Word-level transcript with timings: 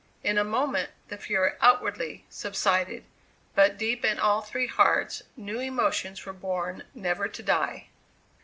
In 0.23 0.39
a 0.39 0.43
moment 0.43 0.89
the 1.09 1.17
fury, 1.19 1.51
outwardly, 1.61 2.25
subsided, 2.27 3.03
but 3.53 3.77
deep 3.77 4.03
in 4.03 4.17
all 4.17 4.41
three 4.41 4.65
hearts 4.65 5.21
new 5.37 5.59
emotions 5.59 6.25
were 6.25 6.33
born 6.33 6.81
never 6.95 7.27
to 7.27 7.43
die. 7.43 7.85